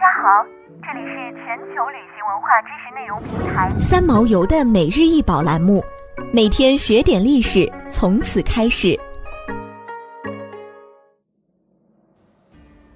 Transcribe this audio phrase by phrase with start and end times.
[0.00, 0.46] 大家好，
[0.80, 5.84] 这里是全球旅行文化知识内容平台三毛游的每日一宝栏目，
[6.32, 8.98] 每天学点历史，从此开始。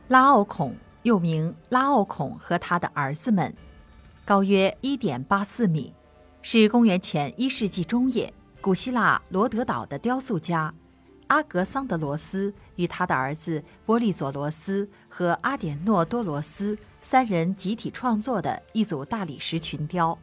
[0.08, 3.54] 拉奥孔又名拉奥孔和他的儿子们，
[4.24, 5.92] 高约一点八四米，
[6.40, 8.32] 是公元前一世纪中叶
[8.62, 10.72] 古希腊罗德岛的雕塑家
[11.26, 20.18] 阿格桑德罗斯与他的儿子波利佐罗斯和阿典诺多罗斯三人集体创作的一组大理石群雕。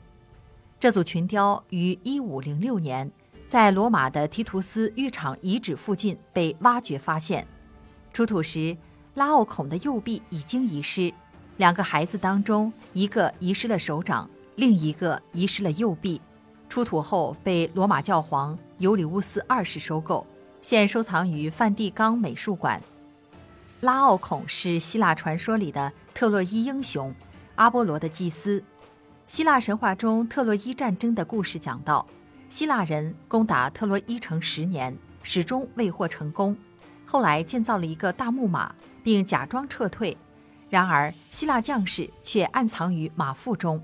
[0.80, 3.12] 这组群雕于一五零六年
[3.48, 7.48] 在罗马的提图斯浴场遗址附近被挖掘发现，
[8.14, 8.78] 出土时。
[9.16, 11.14] 拉奥孔的右臂已经遗失，
[11.58, 16.22] 两个孩子当中，一个遗失了手掌，另一个遗失了右臂。
[16.70, 20.26] 出土后被罗马教皇尤里乌斯二世收购，
[20.62, 22.82] 现收藏于梵蒂冈美术馆。
[23.82, 27.14] 拉奥孔是希腊传说里的特洛伊英雄，
[27.56, 28.64] 阿波罗的祭司。
[29.28, 32.06] 希腊神话中特洛伊战争的故事讲到，
[32.50, 36.56] 希腊人攻打特洛伊城十年，始终未获成功。
[37.06, 38.74] 后来建造了一个大木马。
[39.04, 40.16] 并假装撤退，
[40.70, 43.82] 然而希腊将士却暗藏于马腹中。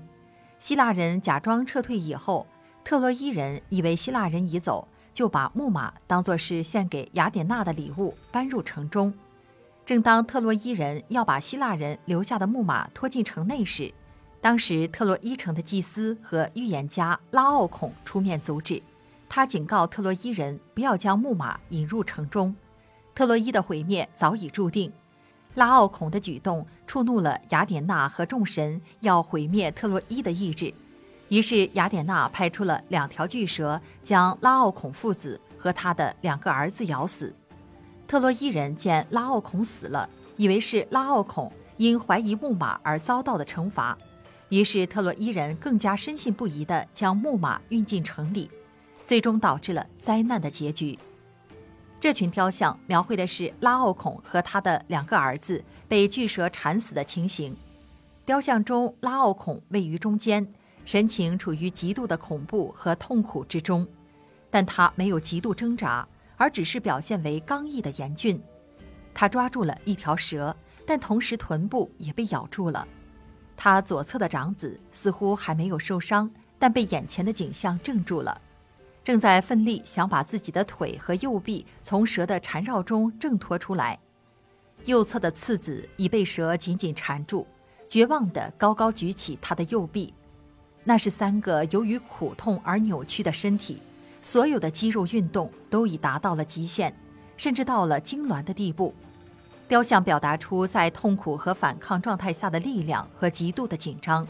[0.60, 2.46] 希腊人假装撤退以后，
[2.84, 4.86] 特洛伊人以为希腊人已走，
[5.18, 9.12] 就把木马当作是献给雅典娜的礼物搬入城中。
[9.84, 13.92] 正当特洛伊人要把希腊人留下的木马拖进城内时，
[14.40, 18.80] 当时特洛伊城的祭司和预言家拉奥孔出面阻止。
[19.28, 22.54] 他警告特洛伊人不要将木马引入城中。
[23.12, 24.92] 特洛伊的毁灭早已注定。
[25.56, 30.72] 拉奥孔的举动触怒了雅典娜和众神要毁灭特洛伊的意志，
[31.28, 37.34] 于是雅典娜派出了两条巨蛇，将拉奥孔父子和他的两个儿子咬死。
[38.06, 43.96] 特洛伊人见拉奥孔死了，以为是拉奥孔因怀疑木马而遭到的惩罚，
[44.48, 48.50] 于是特洛伊人更加深信不疑地将木马运进城里，
[49.04, 50.98] 最终导致了灾难的结局。
[52.00, 57.54] 这群雕像描绘的是拉奥孔和他的两个儿子被巨蛇缠死的情形。
[58.24, 60.46] 雕像中，拉奥孔位于中间，
[60.88, 63.86] 神情处于极度的恐怖和痛苦之中，
[64.48, 68.42] 但他没有极度挣扎，而只是表现为刚毅的严峻。
[69.12, 70.56] 他抓住了一条蛇，
[70.86, 72.88] 但同时臀部也被咬住了。
[73.54, 78.40] 他左侧的长子似乎还没有受伤，但被眼前的景象怔住了。
[79.04, 83.98] 正在奋力想把自己的腿和右臂从蛇的缠绕中挣脱出来，
[84.86, 87.46] 右侧的次子已被蛇紧紧缠住，
[87.90, 90.14] 绝望地高高举起他的右臂。
[90.88, 93.82] 那是三个由于苦痛而扭曲的身体，
[94.22, 96.90] 所有的肌肉运动都已达到了极限，
[97.36, 98.94] 甚至到了痉挛的地步。
[99.68, 104.26] 雕像表达出在痛苦和反抗状态下的力量和极度的紧张。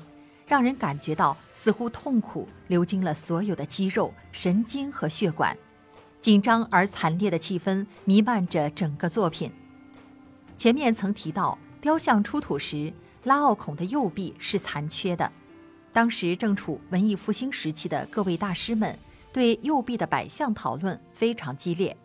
[0.49, 5.57] 让人感觉到似乎痛苦流经了所有的肌肉、神经和血管，
[6.21, 9.53] 紧张而惨烈的气氛弥漫着整个作品。
[10.57, 12.93] 前面曾提到，雕像出土时，
[13.23, 15.31] 拉奥孔的右臂是残缺的。
[15.99, 18.97] 当时正处文艺复兴时期的各位大师们
[19.33, 21.97] 对右臂的摆向讨论非常激烈。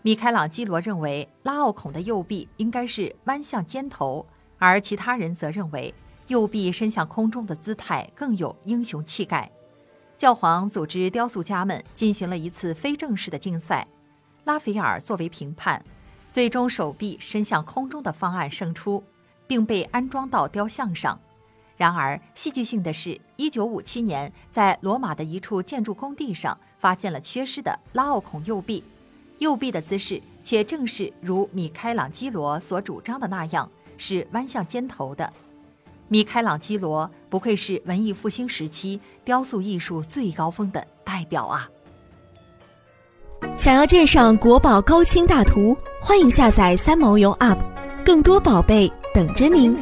[0.00, 4.24] 米开朗基罗认为拉奥孔的右臂应该是弯向肩头，
[4.58, 5.92] 而其他人则认为。
[6.28, 9.52] 右臂伸向空中的姿态更有英雄气概。
[10.16, 13.86] 教皇组织雕塑家们进行了一次非正式的竞赛，
[14.44, 15.84] 拉斐尔作为评判，
[16.30, 19.04] 最终手臂伸向空中的方案胜出，
[19.46, 21.20] 并被安装到雕像上。
[21.76, 28.82] 然而，戏剧性的是一九五七年在罗马的一处建筑工地上发现了缺失的拉奥孔右臂，
[29.38, 35.30] 右臂的姿势却正是如米开朗基罗所主张的那样，是弯向肩头的。
[36.08, 41.68] 米开朗基罗不愧是文艺复兴时期雕塑艺术最高峰的代表啊！
[43.56, 47.58] 想要鉴赏国宝高清大图，欢迎下载三毛游 App，
[48.04, 49.76] 更多宝贝等着您。